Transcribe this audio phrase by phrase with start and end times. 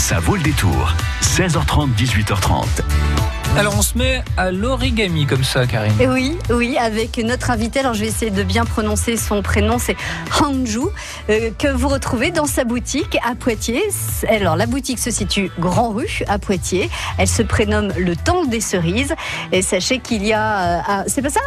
[0.00, 0.94] Ça vaut le détour.
[1.20, 2.64] 16h30, 18h30.
[3.58, 5.92] Alors on se met à l'origami comme ça, Karine.
[6.00, 7.80] Et oui, oui, avec notre invité.
[7.80, 9.96] Alors je vais essayer de bien prononcer son prénom, c'est
[10.40, 10.80] Hanju,
[11.28, 13.84] euh, que vous retrouvez dans sa boutique à Poitiers.
[14.28, 16.90] Alors la boutique se situe Grand Rue à Poitiers.
[17.18, 19.14] Elle se prénomme Le Temps des Cerises.
[19.52, 21.40] Et sachez qu'il y a, euh, ah, c'est pas ça?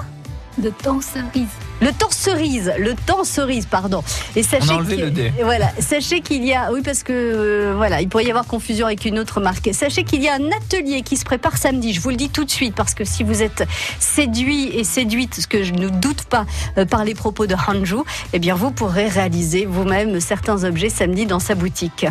[0.61, 1.47] Le temps cerise.
[1.81, 4.03] Le temps cerise, le temps cerise, pardon.
[4.35, 5.33] Et sachez On a enlevé le dé.
[5.43, 8.85] Voilà, sachez qu'il y a, oui parce que euh, voilà, il pourrait y avoir confusion
[8.85, 9.69] avec une autre marque.
[9.73, 11.93] Sachez qu'il y a un atelier qui se prépare samedi.
[11.93, 13.67] Je vous le dis tout de suite parce que si vous êtes
[13.99, 16.45] séduit et séduite, ce que je ne doute pas
[16.77, 21.25] euh, par les propos de Hanju, eh bien vous pourrez réaliser vous-même certains objets samedi
[21.25, 22.05] dans sa boutique.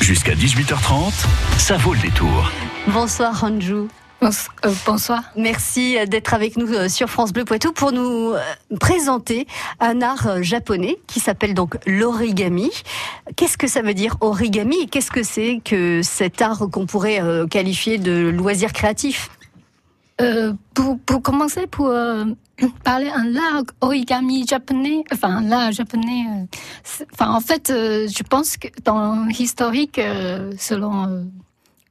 [0.00, 1.12] Jusqu'à 18h30,
[1.58, 2.50] ça vaut le détour.
[2.88, 3.88] Bonsoir Hanju.
[4.24, 5.22] Euh, bonsoir.
[5.36, 8.40] Merci d'être avec nous euh, sur France Bleu Poitou pour nous euh,
[8.80, 9.46] présenter
[9.80, 12.70] un art japonais qui s'appelle donc l'origami.
[13.36, 14.76] Qu'est-ce que ça veut dire origami?
[14.82, 17.20] Et qu'est-ce que c'est que cet art qu'on pourrait
[17.50, 19.28] qualifier de loisir créatif?
[20.74, 21.88] Pour, pour, commencer, pour
[22.84, 26.24] parler un art origami japonais, enfin un art japonais,
[27.12, 30.00] enfin en fait, je pense que dans l'historique,
[30.58, 31.24] selon euh, euh,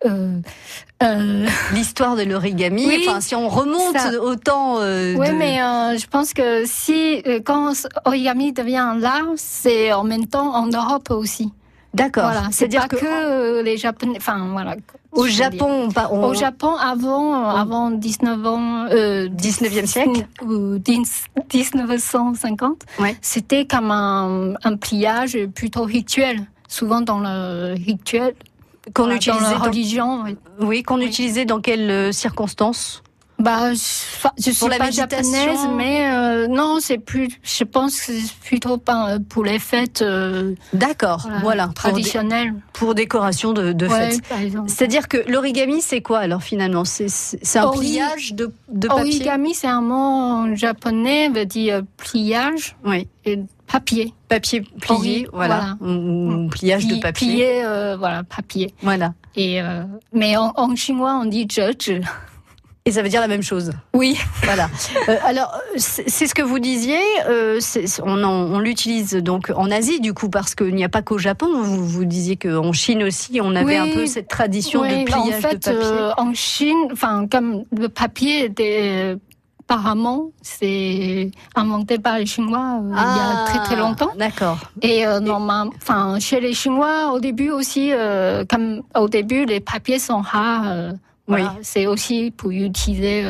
[1.73, 2.87] l'histoire de l'origami.
[3.01, 4.79] enfin, si on remonte au temps.
[4.79, 5.57] Euh, oui, mais
[5.97, 7.73] je pense que si quand
[8.05, 11.51] origami devient l'art, c'est en même temps en Europe aussi.
[11.93, 12.23] D'accord.
[12.23, 14.75] Voilà, c'est-à-dire que, que les Japonais, enfin voilà.
[15.11, 16.23] Au Japon, on...
[16.23, 23.15] au Japon avant, avant 19 ans, euh, 19e siècle, ou 1950, ouais.
[23.21, 26.47] c'était comme un, un pliage plutôt rituel.
[26.67, 28.33] Souvent dans le rituel,
[28.94, 30.23] qu'on utilisait dans la religion.
[30.59, 33.03] Oui, qu'on utilisait dans quelles euh, circonstances?
[33.44, 37.30] Bah, je, suis pas japonaise, mais euh, non, c'est plus.
[37.44, 40.03] Je pense que c'est plutôt pas euh, pour les fêtes.
[40.73, 42.53] D'accord, voilà, traditionnelles.
[42.73, 44.21] Pour, décoration de, de fêtes.
[44.67, 46.86] C'est-à-dire que l'origami, c'est quoi alors finalement?
[46.86, 49.02] C'est un pliage de, de papier?
[49.02, 52.75] Origami, c'est un mot japonais, veut dire pliage.
[52.86, 53.08] Oui.
[53.25, 53.39] Et
[53.73, 54.14] papier.
[54.27, 55.77] Papier plié, voilà.
[55.81, 57.27] Ou, pliage de papier.
[57.27, 58.73] Plié, euh, voilà, papier.
[58.81, 59.14] Voilà.
[59.36, 61.92] Et, euh, mais en, chinois, on dit judge.
[62.86, 63.71] Et ça veut dire la même chose.
[63.94, 64.17] Oui.
[64.44, 64.70] Voilà.
[65.08, 66.99] Euh, alors, c'est ce que vous disiez.
[68.04, 71.48] on, on l'utilise donc en Asie, du coup, parce qu'il n'y a pas qu'au Japon.
[71.61, 75.32] Vous, vous disiez qu'en Chine aussi, on avait un peu cette tradition de pliage en
[75.32, 76.11] fait, de papier.
[76.17, 79.16] en Chine, enfin, comme le papier était
[79.67, 84.10] apparemment, c'est inventé par les Chinois euh, il y a très très longtemps.
[84.14, 84.60] Ah, d'accord.
[84.82, 89.60] Et euh, normalement, enfin, chez les Chinois, au début aussi, euh, comme au début, les
[89.60, 90.93] papiers sont rares.
[91.28, 91.42] Oui.
[91.61, 93.23] C'est aussi pour utiliser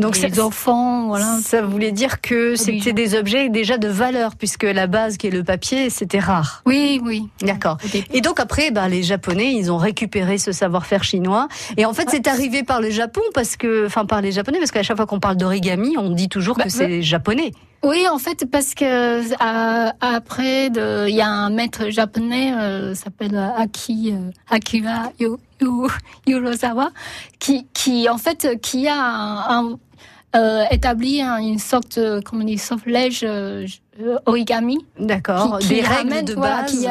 [0.00, 1.38] donc les enfants, voilà.
[1.42, 5.30] Ça voulait dire que c'était des objets déjà de valeur, puisque la base qui est
[5.30, 6.62] le papier, c'était rare.
[6.64, 7.28] Oui, oui.
[7.42, 7.76] D'accord.
[8.12, 11.48] Et donc après, bah, les Japonais, ils ont récupéré ce savoir-faire chinois.
[11.76, 14.70] Et en fait, c'est arrivé par le Japon, parce que, enfin, par les Japonais, parce
[14.70, 17.52] qu'à chaque fois qu'on parle d'origami, on dit toujours bah, que c'est bah, japonais.
[17.82, 19.22] Oui, en fait, parce que
[20.00, 25.12] après, il y a un maître japonais, euh, s'appelle Aki euh, Akira
[26.26, 26.90] Yurosawa,
[27.38, 29.78] qui, qui en fait, qui a un
[30.36, 33.66] euh, établi une sorte, euh, comment on dit, sortilège euh,
[34.26, 34.78] origami.
[34.98, 35.58] D'accord.
[35.58, 36.86] Des règles de base.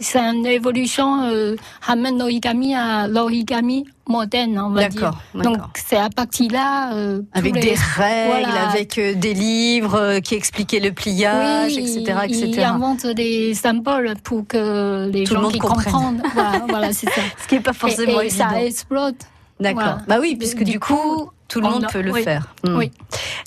[0.00, 5.12] C'est une évolution euh, ramène l'origami à l'origami moderne, on va dire.
[5.34, 6.94] Donc c'est à partir là.
[6.94, 12.44] Euh, avec des règles, avec euh, des livres qui expliquaient le pliage, etc., etc.
[12.46, 16.22] Il invente des symboles pour que les gens qui comprennent.
[16.68, 17.22] voilà, c'est ça.
[17.42, 19.14] Ce qui n'est pas forcément et, et ça explose.
[19.58, 19.98] D'accord.
[20.06, 22.54] Bah oui, puisque du, coup, tout le monde peut le faire.
[22.64, 22.76] Hmm.
[22.76, 22.92] Oui.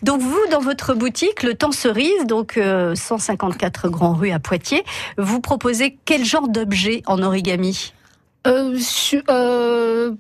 [0.04, 4.84] Donc vous, dans votre boutique, le Temps Cerise, donc 154 euh, Grand Rue à Poitiers,
[5.18, 7.94] vous proposez quel genre d'objet en origami?
[8.48, 8.76] Euh,
[9.30, 10.16] euh,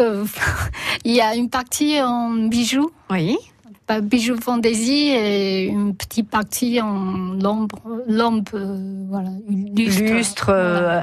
[0.00, 0.24] euh
[1.04, 2.90] il y a une partie en bijoux.
[3.10, 3.38] Oui
[4.02, 7.72] bijoux fantaisie et une petite partie en lampe,
[8.06, 8.50] lampe
[9.08, 10.50] voilà, lustre, lustre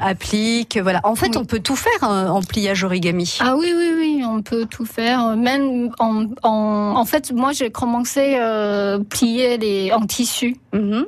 [0.02, 1.00] applique, voilà.
[1.04, 3.38] En fait, on peut tout faire hein, en pliage origami.
[3.40, 5.36] Ah oui, oui, oui, on peut tout faire.
[5.36, 10.56] Même en, en, en fait, moi, j'ai commencé à plier les, en tissu.
[10.72, 11.04] Mm-hmm.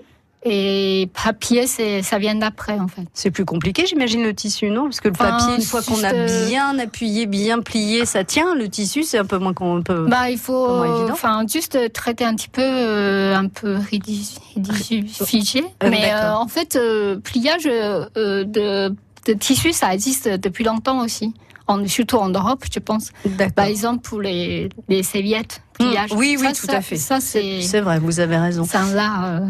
[0.50, 3.02] Et papier, c'est, ça vient d'après, en fait.
[3.12, 4.84] C'est plus compliqué, j'imagine, le tissu, non?
[4.84, 6.12] Parce que le papier, une fois qu'on a
[6.46, 8.54] bien appuyé, bien plié, ça tient.
[8.54, 10.06] Le tissu, c'est un peu moins qu'on peut.
[10.08, 15.64] Bah, il faut, enfin, juste traiter un petit peu, euh, un peu figé.
[15.82, 16.78] Euh, Mais euh, en fait,
[17.22, 18.88] pliage de,
[19.26, 21.34] de tissu, ça existe depuis longtemps aussi.
[21.68, 23.10] En, surtout en Europe, je pense.
[23.54, 25.60] Par exemple, pour les, les serviettes.
[25.80, 26.10] Mmh, pliage.
[26.16, 26.96] oui, oui, Ça, tout ça- à fait.
[26.96, 28.64] Ça, c'est vrai, vous avez raison.
[28.68, 29.24] c'est un art.
[29.26, 29.40] euh,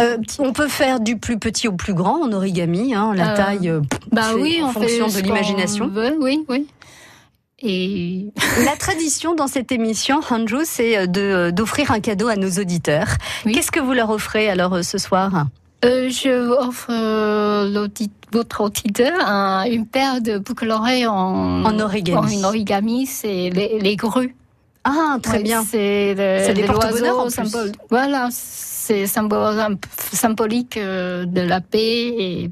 [0.00, 2.94] Euh, on peut faire du plus petit au plus grand en origami.
[2.94, 3.80] Hein, la Euh, taille, euh,
[4.10, 5.90] Bah oui, en on fonction fait de l'imagination.
[6.20, 6.66] Oui, oui.
[7.60, 8.32] Et
[8.64, 13.08] La tradition dans cette émission, Hanju, c'est d'offrir un cadeau à nos auditeurs.
[13.44, 13.52] Oui.
[13.52, 15.46] Qu'est-ce que vous leur offrez alors ce soir?
[15.84, 17.88] Euh, je offre euh,
[18.32, 22.38] votre auditeur un- une paire de boucles d'oreilles en, En origami.
[22.40, 24.34] en origami, c'est les, les grues.
[24.84, 25.62] Ah, très Ouais, bien.
[25.64, 27.32] C'est des porte-bonheur, en plus.
[27.34, 32.50] symbole- Voilà, c'est symbolique euh, de la paix et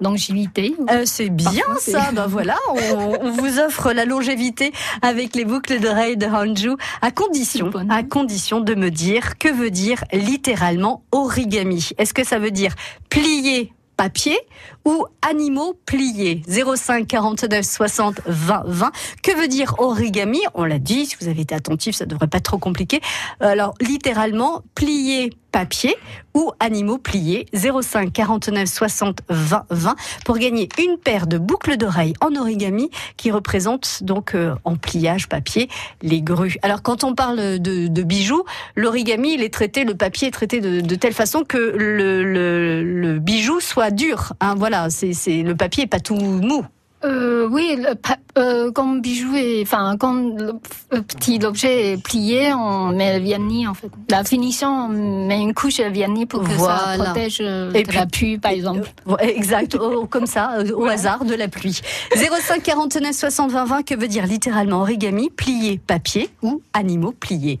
[0.00, 0.74] longévité.
[0.90, 5.44] Euh, c'est bien Parfois, ça, ben voilà, on, on vous offre la longévité avec les
[5.44, 7.88] boucles d'oreilles de Hanju, à condition, bon.
[7.90, 11.90] à condition de me dire que veut dire littéralement origami?
[11.98, 12.74] Est-ce que ça veut dire
[13.08, 14.38] plier papier
[14.86, 16.42] ou animaux pliés?
[16.48, 18.92] 05 49 60 20 20.
[19.22, 20.40] Que veut dire origami?
[20.54, 23.00] On l'a dit, si vous avez été attentif, ça devrait pas être trop compliqué.
[23.40, 25.94] Alors littéralement plier papier
[26.34, 32.14] ou animaux pliés 05 49 60 20 20 pour gagner une paire de boucles d'oreilles
[32.20, 35.68] en origami qui représentent donc euh, en pliage papier
[36.02, 36.56] les grues.
[36.62, 38.44] Alors quand on parle de, de bijoux,
[38.76, 42.82] l'origami il est traité, le papier est traité de, de telle façon que le, le,
[42.82, 44.32] le bijou soit dur.
[44.40, 46.64] Hein, voilà, c'est le papier est pas tout mou.
[47.02, 47.94] Euh, oui, le
[48.38, 50.52] euh, quand le bijou est, enfin, quand le
[50.92, 53.90] f- petit objet est plié, on met le vernis en fait.
[54.10, 54.88] La finition, on
[55.26, 56.96] met une couche de vernis pour que Voilà.
[56.98, 58.82] ça protège euh, Et de puis- la pluie, par exemple.
[59.20, 59.78] Exact,
[60.10, 61.80] comme ça, euh, au hasard de la pluie.
[62.14, 67.60] 05 49 60 20 20, que veut dire littéralement origami, plier papier ou animaux pliés.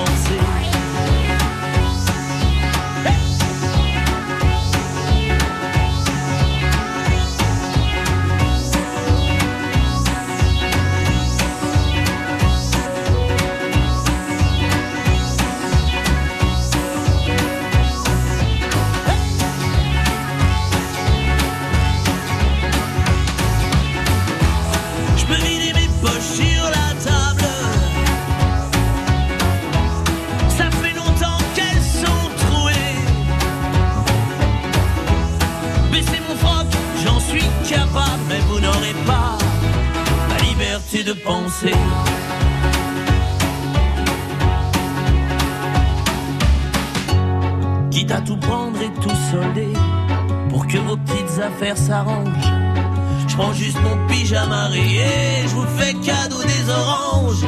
[53.71, 57.45] Juste mon pyjama rayé, je vous fais cadeau des oranges.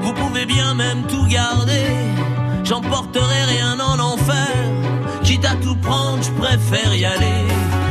[0.00, 1.86] Vous pouvez bien même tout garder,
[2.64, 4.48] j'emporterai rien en enfer.
[5.22, 7.46] Quitte à tout prendre, je préfère y aller.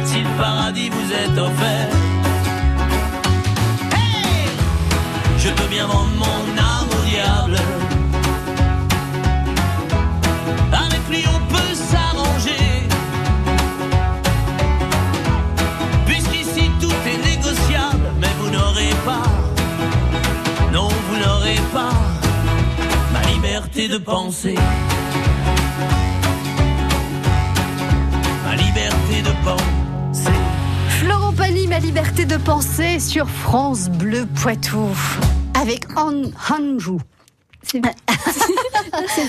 [0.05, 1.89] Si le paradis vous est offert.
[3.93, 4.47] Hey
[5.37, 6.60] je peux bien vendre mon
[23.73, 24.55] liberté de penser.
[28.45, 30.31] Ma liberté de penser.
[30.99, 34.89] Florent Pagny, ma liberté de penser sur France Bleu Poitou.
[35.53, 36.97] Avec Andrew.
[37.63, 37.79] C'est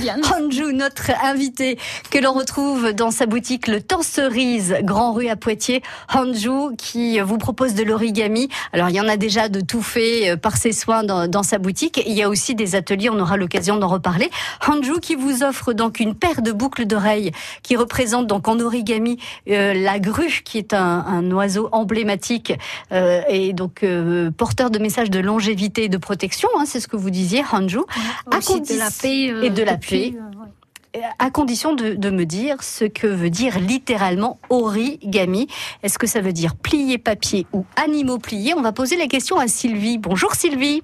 [0.01, 0.17] bien.
[0.33, 1.79] Hanju, notre invité
[2.11, 5.83] que l'on retrouve dans sa boutique Le Temps Cerise, Grand Rue à Poitiers.
[6.12, 8.49] Hanju qui vous propose de l'origami.
[8.73, 11.43] Alors il y en a déjà de tout fait euh, par ses soins dans, dans
[11.43, 12.03] sa boutique.
[12.07, 14.31] Il y a aussi des ateliers, on aura l'occasion d'en reparler.
[14.67, 19.19] Hanju qui vous offre donc une paire de boucles d'oreilles qui représente donc en origami
[19.49, 22.53] euh, la grue qui est un, un oiseau emblématique
[22.93, 26.49] euh, et donc euh, porteur de messages de longévité et de protection.
[26.59, 27.81] Hein, C'est ce que vous disiez, Hanju.
[28.31, 29.31] À Aussi de la paix.
[29.33, 30.19] euh, et de la depuis, paix.
[30.97, 31.05] euh, ouais.
[31.19, 35.49] à condition de, de me dire ce que veut dire littéralement origami.
[35.83, 38.55] Est-ce que ça veut dire plier papier ou animaux pliés?
[38.57, 39.99] On va poser la question à Sylvie.
[39.99, 40.83] Bonjour Sylvie.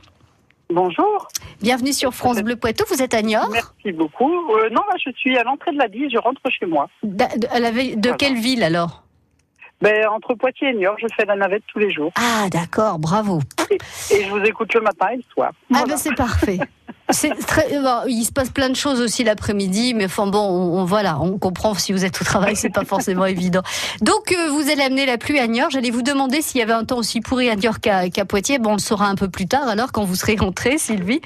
[0.70, 1.28] Bonjour,
[1.62, 2.84] Bienvenue sur France Bleu Poitou.
[2.90, 3.48] Vous êtes à Niort?
[3.50, 4.30] Merci beaucoup.
[4.30, 6.90] Euh, non, là, je suis à l'entrée de la ville, je rentre chez moi.
[7.02, 8.16] Da- de, à la veille- de Voilà.
[8.18, 9.02] quelle ville alors?
[9.80, 12.12] Ben, entre Poitiers et Niort, je fais la navette tous les jours.
[12.16, 13.40] Ah d'accord, bravo.
[14.10, 15.52] Et je vous écoute le matin et le soir.
[15.74, 16.58] Ah ben c'est parfait.
[17.10, 20.80] C'est très, bon, il se passe plein de choses aussi l'après-midi, mais enfin bon, on,
[20.80, 23.62] on- voilà, on comprend si vous êtes au travail, c'est pas forcément évident.
[24.02, 25.70] Donc euh, vous allez amener la pluie à Niort.
[25.70, 28.58] J'allais vous demander s'il y avait un temps aussi pourri à Niort qu'à qu'à Poitiers.
[28.58, 31.20] Bon, on le saura un peu plus tard, alors quand vous serez rentrée, Sylvie.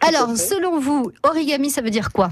[0.00, 2.30] Alors, selon vous, origami, ça veut dire quoi?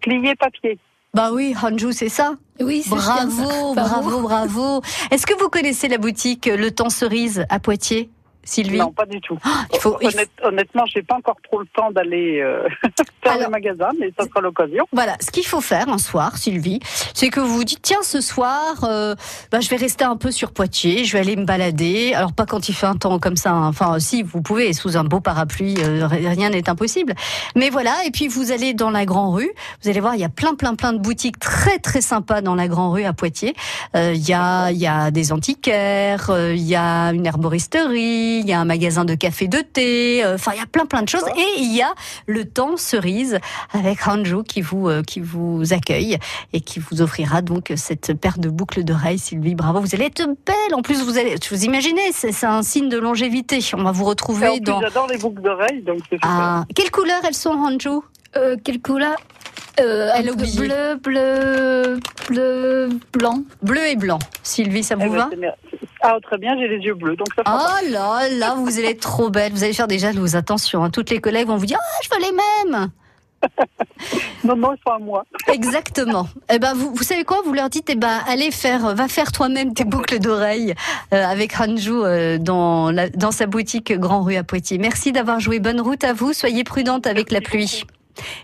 [0.00, 0.78] Plier papier.
[1.12, 2.36] Bah oui, Hanju, c'est ça?
[2.60, 3.26] Oui, c'est ça.
[3.26, 4.82] Bravo, bravo, bravo.
[5.10, 8.08] Est-ce que vous connaissez la boutique euh, Le Temps Cerise à Poitiers,
[8.42, 9.38] Sylvie Non, pas du tout.
[9.72, 12.66] Il faut- Honnête- honnêtement, j'ai pas encore trop le temps d'aller euh,
[13.22, 14.86] faire Alors- le magasin, mais ça sera l'occasion.
[14.92, 16.80] Voilà, ce qu'il faut faire un soir, Sylvie,
[17.14, 19.14] c'est que vous vous dites tiens ce soir, euh,
[19.52, 22.12] bah, je vais rester un peu sur Poitiers, je vais aller me balader.
[22.14, 23.68] Alors pas quand il fait un temps comme ça, hein.
[23.68, 27.14] enfin si vous pouvez sous un beau parapluie, euh, rien n'est impossible.
[27.56, 29.50] Mais voilà, et puis vous allez dans la Grand Rue,
[29.82, 32.54] vous allez voir il y a plein plein plein de boutiques très très sympas dans
[32.54, 33.54] la Grand Rue à Poitiers.
[33.94, 38.52] Il y a il y a des antiquaires, il y a une herboristerie, il y
[38.52, 41.08] a un magasin de café de thé, euh, enfin il y a plein plein de
[41.08, 41.24] choses.
[41.36, 41.92] Et il y a
[42.26, 43.38] le temps cerise
[43.72, 46.18] avec Hanjo qui vous euh, qui vous accueille
[46.52, 49.54] et qui vous offrira donc cette paire de boucles d'oreilles Sylvie.
[49.54, 50.74] Bravo vous allez être belle.
[50.74, 53.58] En plus vous allez vous imaginez c'est un signe de longévité.
[53.76, 56.90] On va vous en retrouver plus, dans j'adore les boucles d'oreilles, donc c'est ah, quelle
[56.90, 58.04] couleur elles sont Hanjo
[58.36, 59.16] Euh, quelle couleur?
[59.80, 60.34] Euh, Elle.
[60.36, 63.42] Bleu, bleu, bleu, blanc.
[63.62, 64.18] bleu et blanc.
[64.42, 65.54] Sylvie ça Eh vous ben, va?
[66.02, 69.00] Ah, très bien, j'ai les yeux bleus, donc ça Oh là là, vous allez être
[69.00, 69.52] trop belle.
[69.52, 70.34] Vous allez faire des jalouses.
[70.36, 70.90] Attention, hein.
[70.90, 72.32] toutes les collègues vont vous dire Ah, je veux les
[72.72, 72.88] mêmes.
[74.44, 75.24] Non, non, sont à moi.
[75.52, 76.26] Exactement.
[76.50, 77.42] Eh ben, vous, vous savez quoi?
[77.44, 80.74] Vous leur dites, eh ben, allez faire, va faire toi-même tes boucles d'oreilles
[81.12, 84.78] euh, avec Hanju euh, dans, la- dans sa boutique Grand Rue à Poitiers.
[84.78, 85.58] Merci d'avoir joué.
[85.58, 86.32] Bonne route à vous.
[86.32, 87.84] Soyez prudente avec la pluie.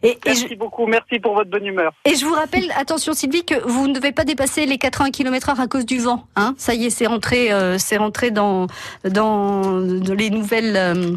[0.03, 1.93] Et, et, je, Merci beaucoup, merci pour votre bonne humeur.
[2.05, 5.51] et je vous rappelle, attention Sylvie, que vous ne devez pas dépasser les 80 km
[5.51, 6.25] heure à cause du vent.
[6.37, 8.67] Hein Ça y est, c'est rentré, euh, c'est rentré dans,
[9.05, 10.77] dans, dans les nouvelles.
[10.77, 11.17] euh,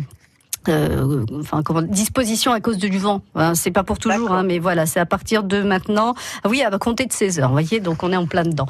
[0.68, 3.22] euh, enfin, comment, dispositions à cause du vent.
[3.36, 6.16] Hein, c'est pas pour toujours, hein, mais voilà, c'est à partir de maintenant.
[6.44, 8.68] Ah oui, à compter de 16 heures, vous voyez, donc on est en plein dedans.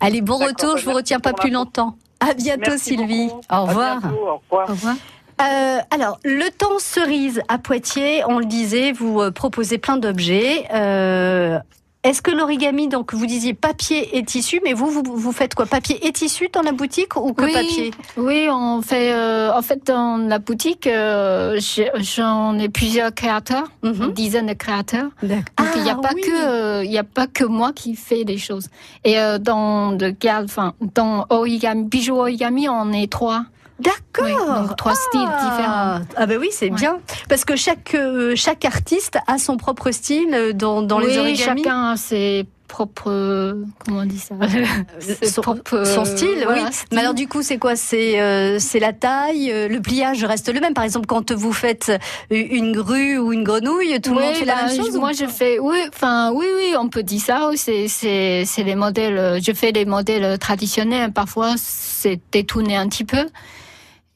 [0.00, 1.96] Allez, bon retour, je vous retiens pas plus longtemps.
[2.20, 3.28] À bientôt Merci Sylvie.
[3.50, 4.00] Au revoir.
[4.00, 4.68] bientôt, au revoir.
[4.68, 4.94] Au revoir.
[5.42, 10.66] Euh, alors, le temps cerise à Poitiers, on le disait, vous euh, proposez plein d'objets.
[10.72, 11.58] Euh,
[12.04, 15.66] Est-ce que l'origami, donc vous disiez papier et tissu, mais vous, vous, vous faites quoi?
[15.66, 17.52] Papier et tissu dans la boutique ou que Oui.
[17.52, 17.90] papier?
[18.16, 19.12] Oui, on fait.
[19.12, 21.58] euh, en fait, dans la boutique, euh,
[22.00, 24.02] j'en ai plusieurs créateurs, Mhm.
[24.02, 25.10] une dizaine de créateurs.
[25.22, 25.44] Donc
[25.76, 26.22] il n'y a Ah, pas oui.
[26.22, 26.44] que
[26.92, 28.66] euh, a pas que moi qui fais des choses.
[29.04, 29.96] Et dans
[30.44, 33.44] enfin dans origami, bijoux origami, on est trois.
[33.80, 34.24] D'accord.
[34.24, 34.32] Oui,
[34.68, 36.00] donc trois styles différents.
[36.16, 36.76] Ah ben oui, c'est Ouais.
[36.76, 36.98] bien
[37.28, 41.18] parce que chaque euh, chaque artiste a son propre style euh, dans dans les oui,
[41.18, 41.62] origamis.
[41.64, 44.34] chacun a ses propres comment on dit ça
[45.28, 46.72] son- propres, Son style, voilà, oui.
[46.72, 46.88] style.
[46.92, 47.76] Mais alors du coup, c'est quoi?
[47.76, 50.72] C'est euh, c'est la taille, euh, le pliage reste le même.
[50.72, 51.92] Par exemple, quand vous faites
[52.30, 54.96] une grue ou une grenouille, tout le monde fait la bah, même chose.
[54.96, 57.48] Moi, ou- je fais, oui, enfin, oui, oui, on peut dire ça.
[57.50, 59.18] oui, C'est, c'est, c'est les modèles.
[59.18, 61.12] euh, Je fais des modèles traditionnels.
[61.12, 63.26] Parfois, c'est détourné un petit peu.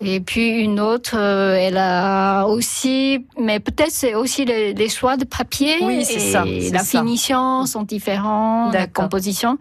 [0.04, 5.16] Et puis une autre, euh, elle a aussi, mais peut-être c'est aussi les, les choix
[5.16, 5.76] de papier.
[5.82, 6.98] Oui, c'est ça, c'est La ça.
[7.00, 9.56] finition sont différents, la composition.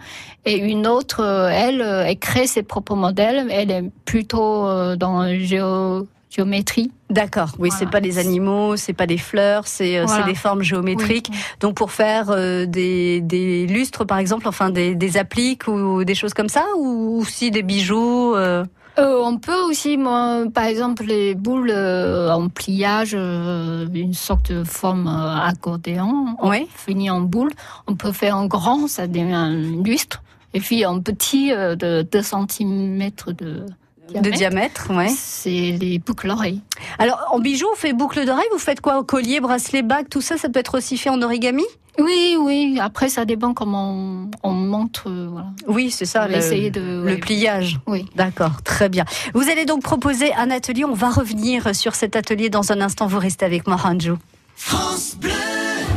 [0.46, 3.48] Et une autre, euh, elle, euh, elle crée ses propres modèles.
[3.50, 4.66] Elle est plutôt
[4.98, 6.92] dans géo, géométrie.
[7.10, 7.52] D'accord.
[7.58, 7.92] Oui, c'est Voilà.
[7.92, 10.24] pas des animaux, c'est pas des fleurs, c'est Voilà.
[10.26, 11.28] c'est des formes géométriques.
[11.32, 11.38] Oui.
[11.62, 16.16] Donc pour faire euh, des, des lustres, par exemple, enfin des, des appliques ou des
[16.16, 18.36] choses comme ça, ou aussi des bijoux.
[18.36, 18.66] euh,
[18.98, 24.52] Euh, on peut aussi, moi, par exemple, les boules euh, en pliage, euh, une sorte
[24.52, 27.52] de forme euh, accordéon, on finit en boule.
[27.88, 30.24] On peut faire en grand, ça devient un lustre.
[30.54, 33.66] Et puis un petit euh, de 2 cm de
[34.14, 35.10] De diamètre, ouais.
[35.10, 36.62] C'est les boucles d'oreilles.
[36.98, 40.38] Alors, en bijoux, on fait boucle d'oreille, vous faites quoi Collier, bracelet, bague, tout ça,
[40.38, 41.66] ça peut être aussi fait en origami?
[42.00, 42.78] Oui, oui.
[42.82, 45.04] Après, ça dépend comment on, on monte.
[45.08, 45.48] euh, voilà.
[45.68, 47.18] Oui, c'est ça, le, essayer de- le ouais.
[47.18, 47.80] pliage.
[47.88, 48.06] Oui.
[48.16, 49.06] D'accord, très bien.
[49.34, 53.08] Vous allez donc proposer un atelier, on va revenir sur cet atelier dans un instant,
[53.08, 54.14] vous restez avec moi, Hanju.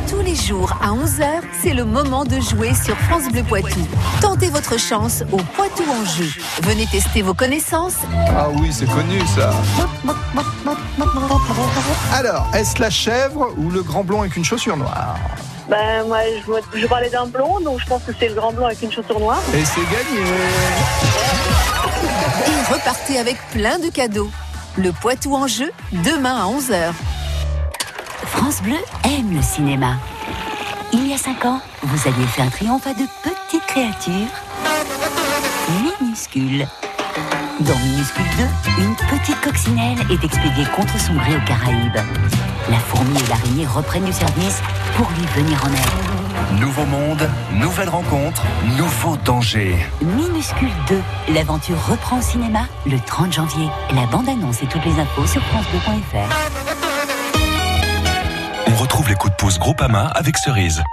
[0.09, 1.25] Tous les jours à 11h,
[1.61, 3.79] c'est le moment de jouer sur France Bleu Poitou.
[4.21, 6.25] Tentez votre chance au Poitou en jeu.
[6.63, 7.97] Venez tester vos connaissances
[8.35, 9.51] Ah oui, c'est connu ça.
[12.13, 15.15] Alors, est-ce la chèvre ou le grand blond avec une chaussure noire?
[15.69, 16.19] Ben, moi,
[16.73, 18.91] je, je parlais d'un blond, donc je pense que c'est le grand blond avec une
[18.91, 19.41] chaussure noire.
[19.53, 20.25] Et c'est gagné
[22.47, 24.29] et repartez avec plein de cadeaux.
[24.77, 26.93] Le Poitou en jeu, demain à 11h.
[28.25, 29.97] France Bleu aime le cinéma.
[30.93, 34.33] Il y a cinq ans, vous aviez fait un triomphe à de petites créatures
[35.99, 36.67] minuscules.
[37.59, 38.25] Dans Minuscule
[38.77, 41.99] 2, une petite coccinelle est expédiée contre son gré aux Caraïbes.
[42.69, 44.61] La fourmi et l'araignée reprennent du service
[44.95, 46.59] pour lui venir en aide.
[46.59, 48.43] Nouveau monde, nouvelle rencontre,
[48.77, 49.75] nouveau danger.
[50.01, 51.01] Minuscule 2,
[51.33, 53.67] l'aventure reprend au cinéma le 30 janvier.
[53.95, 56.35] La bande-annonce et toutes les infos sur francebleu.fr.
[58.67, 60.83] On retrouve les coups de pouce Groupama avec Cerise.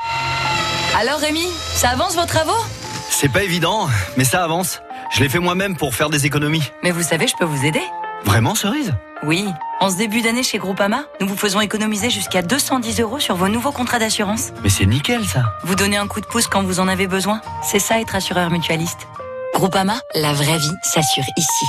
[0.99, 2.65] Alors Rémi, ça avance vos travaux?
[3.11, 4.81] C'est pas évident, mais ça avance.
[5.11, 6.73] Je l'ai fait moi-même pour faire des économies.
[6.83, 7.83] Mais vous savez, je peux vous aider.
[8.25, 8.95] Vraiment, Cerise?
[9.23, 9.47] Oui,
[9.81, 13.49] en ce début d'année chez Groupama, nous vous faisons économiser jusqu'à 210 euros sur vos
[13.49, 14.53] nouveaux contrats d'assurance.
[14.63, 15.45] Mais c'est nickel ça.
[15.65, 17.41] Vous donnez un coup de pouce quand vous en avez besoin.
[17.63, 19.07] C'est ça être assureur mutualiste.
[19.55, 21.65] Groupama, la vraie vie s'assure ici.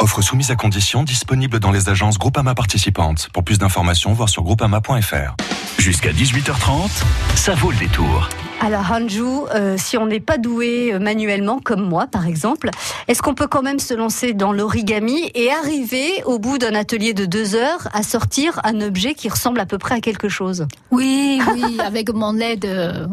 [0.00, 3.28] Offre soumise à condition disponible dans les agences Groupama participantes.
[3.32, 5.34] Pour plus d'informations, voir sur groupama.fr.
[5.78, 6.90] Jusqu'à 18h30,
[7.34, 8.28] ça vaut le détour.
[8.60, 9.22] Alors Hanju,
[9.54, 12.70] euh, si on n'est pas doué euh, manuellement, comme moi par exemple,
[13.06, 17.14] est-ce qu'on peut quand même se lancer dans l'origami et arriver au bout d'un atelier
[17.14, 20.66] de deux heures à sortir un objet qui ressemble à peu près à quelque chose?
[20.90, 22.64] Oui, oui, avec mon aide.
[22.64, 23.06] euh,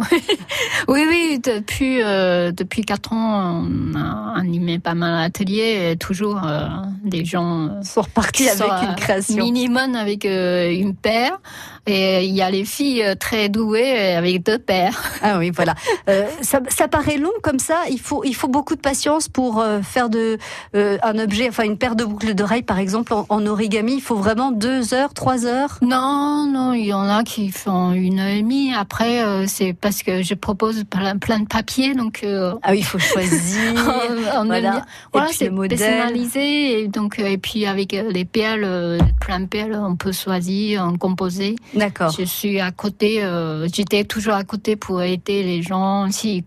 [0.87, 6.41] oui, oui, depuis euh, depuis quatre ans, on a animé pas mal d'ateliers, et toujours
[6.43, 6.67] euh,
[7.03, 9.43] des gens euh, sont repartis avec une euh, création.
[9.43, 11.39] minimum avec euh, une paire,
[11.87, 15.01] et il y a les filles euh, très douées avec deux paires.
[15.27, 15.73] Ah oui, voilà.
[16.07, 17.77] Euh, ça, ça paraît long comme ça.
[17.89, 20.37] Il faut, il faut beaucoup de patience pour euh, faire de
[20.75, 23.95] euh, un objet, enfin une paire de boucles d'oreilles par exemple en, en origami.
[23.95, 25.79] Il faut vraiment deux heures, trois heures?
[25.81, 28.73] Non, non, il y en a qui font une heure et demie.
[28.73, 32.79] Après, euh, c'est parce que je propose plein, plein de papiers, donc euh, Ah oui,
[32.79, 33.73] il faut choisir.
[34.35, 34.85] on, on Voilà.
[35.11, 36.81] Voilà, c'est personnalisé.
[36.81, 40.11] Et donc, euh, et puis avec euh, les perles, euh, plein de perles, on peut
[40.11, 41.55] choisir, en composer.
[41.75, 42.11] D'accord.
[42.17, 46.43] Je suis à côté, euh, j'étais toujours à côté pour aider les gens si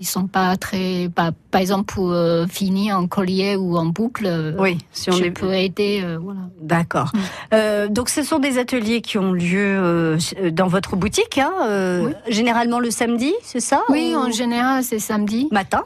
[0.00, 4.26] ils sont pas très, par, par exemple pour euh, finir en collier ou en boucle.
[4.26, 6.40] euh, Oui, si on je est peux aider, euh, voilà.
[6.60, 7.12] D'accord.
[7.52, 7.92] Mm.
[7.92, 10.18] Donc, ce sont des ateliers qui ont lieu
[10.50, 11.52] dans votre boutique, hein,
[12.02, 12.12] Oui.
[12.28, 15.46] généralement le samedi, c'est ça Oui, ou- en général, c'est samedi.
[15.52, 15.84] matin.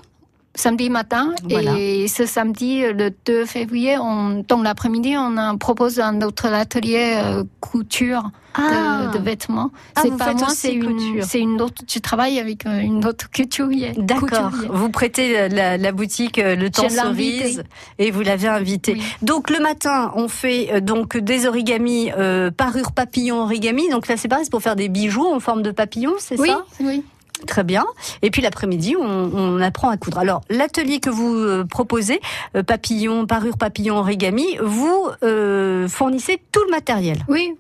[0.59, 1.35] Samedi matin.
[1.49, 1.75] Voilà.
[1.79, 7.45] Et ce samedi, le 2 février, on, dans l'après-midi, on propose un autre atelier euh,
[7.61, 9.71] couture de, de vêtements.
[9.95, 11.25] Ah, c'est pas moi, c'est une, couture.
[11.25, 11.83] c'est une autre.
[11.89, 13.95] Je travaille avec euh, une autre couturière.
[13.97, 14.51] D'accord.
[14.71, 16.89] Vous prêtez la, la boutique euh, Le Temps.
[16.89, 17.63] Cerise
[17.99, 18.95] et vous l'avez invité.
[18.95, 19.03] Oui.
[19.23, 23.89] Donc le matin, on fait euh, donc des origamis euh, parure papillon origami.
[23.91, 26.49] Donc là, c'est pareil, c'est pour faire des bijoux en forme de papillon, c'est Oui,
[26.49, 26.65] ça?
[26.81, 27.05] oui.
[27.47, 27.87] Très bien.
[28.23, 30.19] Et puis l'après-midi, on, on apprend à coudre.
[30.19, 32.21] Alors l'atelier que vous euh, proposez,
[32.57, 37.19] euh, papillon, parure papillon origami, vous euh, fournissez tout le matériel.
[37.29, 37.55] Oui.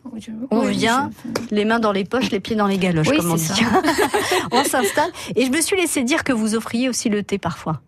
[0.51, 1.11] On oui, vient,
[1.51, 3.53] je- les mains dans les poches, les pieds dans les galoches, Oui, comme on dit.
[4.53, 5.11] on s'installe.
[5.37, 7.81] Et je me suis laissé dire que vous offriez aussi le thé parfois.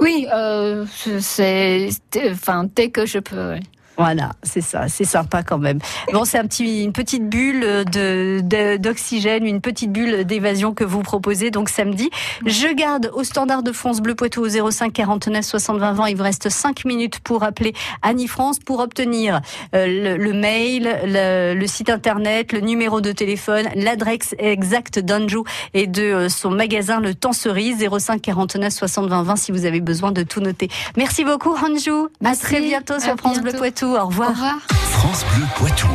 [0.00, 0.84] Oui, euh,
[1.20, 1.88] c'est,
[2.30, 3.54] enfin, dès que je peux.
[3.98, 5.78] Voilà, c'est ça, c'est sympa quand même.
[6.12, 11.02] Bon, c'est un petit, une petite bulle de, d'oxygène, une petite bulle d'évasion que vous
[11.02, 12.10] proposez donc samedi.
[12.46, 16.08] Je garde au standard de France Bleu Poitou au 05 49 60 20 20.
[16.08, 19.40] Il vous reste 5 minutes pour appeler Annie France pour obtenir
[19.74, 25.44] euh, le, le mail, le, le site internet, le numéro de téléphone, l'adresse exacte d'Anjou
[25.74, 29.66] et de euh, son magasin Le Temps Cerise 05 49 60 20 20 si vous
[29.66, 30.68] avez besoin de tout noter.
[30.96, 32.08] Merci beaucoup Anjou.
[32.24, 33.81] À très bientôt sur France Bleu bientôt.
[33.82, 33.96] Poitou.
[33.96, 34.30] Au revoir.
[34.30, 34.58] Au revoir.
[34.92, 35.88] France Bleu Poitou.